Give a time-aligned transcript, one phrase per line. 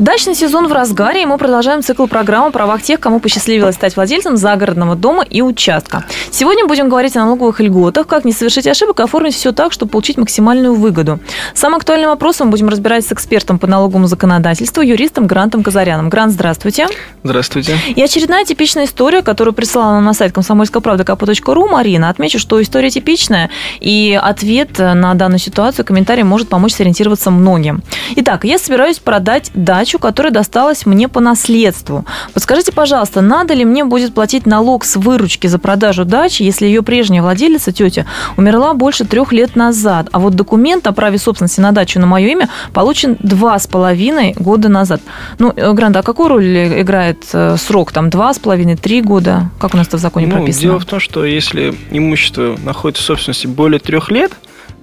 [0.00, 3.94] Дачный сезон в разгаре, и мы продолжаем цикл программы о правах тех, кому посчастливилось стать
[3.94, 6.04] владельцем загородного дома и участка.
[6.32, 10.16] Сегодня будем говорить о налоговых льготах, как не совершить ошибок, оформить все так, чтобы получить
[10.16, 11.20] максимальную выгоду.
[11.54, 16.08] Самым актуальным вопросом будем разбирать с экспертом по налоговому законодательству, юристом Грантом Казаряном.
[16.08, 16.88] Грант, здравствуйте.
[17.22, 17.78] Здравствуйте.
[17.94, 22.08] И очередная типичная история, которую прислала нам на сайт комсомольская правда кп.ру Марина.
[22.08, 23.48] Отмечу, что история типичная,
[23.78, 27.84] и ответ на данную ситуацию, комментарий может помочь сориентироваться многим.
[28.16, 32.06] Итак, я собираюсь продать дачу дачу, которая досталась мне по наследству.
[32.32, 36.82] Подскажите, пожалуйста, надо ли мне будет платить налог с выручки за продажу дачи, если ее
[36.82, 38.06] прежняя владелица, тетя,
[38.38, 42.28] умерла больше трех лет назад, а вот документ о праве собственности на дачу на мое
[42.28, 45.02] имя получен два с половиной года назад.
[45.38, 47.92] Ну, э, Гранда, а какую роль играет э, срок?
[47.92, 49.50] Там два с половиной, три года?
[49.60, 50.62] Как у нас это в законе ну, прописано?
[50.62, 54.32] Дело в том, что если имущество находится в собственности более трех лет,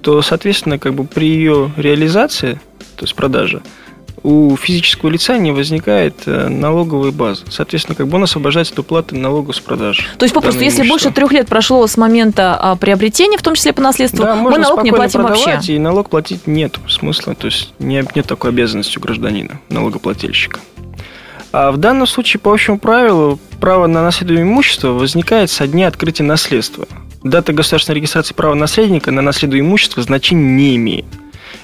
[0.04, 2.60] то, соответственно, как бы при ее реализации,
[2.98, 3.64] то есть продаже,
[4.24, 7.44] у физического лица не возникает э, налоговой базы.
[7.50, 10.04] Соответственно, как бы он освобождается от уплаты налога с продажи.
[10.18, 13.74] То есть, попросту, если больше трех лет прошло с момента а, приобретения, в том числе
[13.74, 15.60] по наследству, да, мы налог не платим вообще.
[15.68, 20.60] и налог платить нет смысла, то есть нет, нет такой обязанности у гражданина, налогоплательщика.
[21.52, 26.24] А в данном случае, по общему правилу, право на наследуемое имущество возникает со дня открытия
[26.24, 26.88] наследства.
[27.24, 31.06] Дата государственной регистрации права наследника на наследуемое имущество значения не имеет.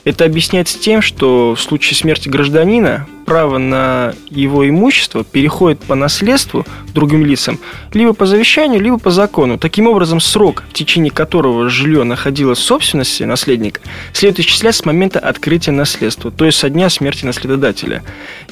[0.08, 6.66] Это объясняется тем, что в случае смерти гражданина право на его имущество переходит по наследству
[6.94, 7.60] другим лицам
[7.92, 9.58] либо по завещанию, либо по закону.
[9.58, 13.82] Таким образом, срок, в течение которого жилье находилось в собственности наследника,
[14.14, 18.02] следует исчислять с момента открытия наследства, то есть со дня смерти наследодателя.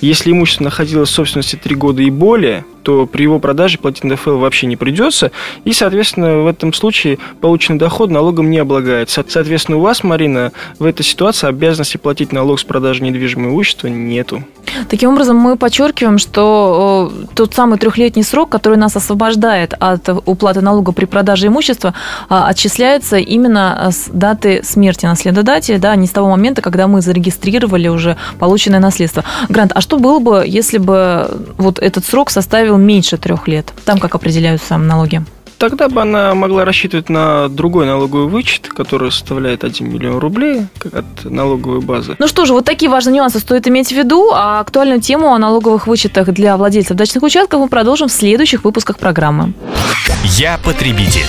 [0.02, 4.38] Если имущество находилось в собственности 3 года и более, то при его продаже платить НДФЛ
[4.38, 5.32] вообще не придется,
[5.64, 9.24] и, соответственно, в этом случае полученный доход налогом не облагается.
[9.28, 14.44] Соответственно, у вас, Марина, в этой ситуации обязанности платить налог с продажи недвижимого имущества нету.
[14.90, 20.92] Таким образом, мы подчеркиваем, что тот самый трехлетний срок, который нас освобождает от уплаты налога
[20.92, 21.94] при продаже имущества,
[22.30, 27.88] а, отчисляется именно с даты смерти наследодателя, да, не с того момента, когда мы зарегистрировали
[27.88, 29.24] уже полученное наследство.
[29.50, 33.74] Грант, а что было бы, если бы вот этот срок составил меньше трех лет?
[33.86, 35.24] Там как определяются налоги?
[35.58, 41.26] Тогда бы она могла рассчитывать на другой налоговый вычет, который составляет 1 миллион рублей от
[41.26, 42.16] налоговой базы.
[42.20, 44.32] Ну что же, вот такие важные нюансы стоит иметь в виду.
[44.34, 48.98] А актуальную тему о налоговых вычетах для владельцев дачных участков мы продолжим в следующих выпусках
[48.98, 49.54] программы.
[50.24, 51.26] Я потребитель.